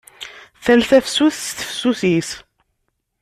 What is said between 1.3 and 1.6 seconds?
s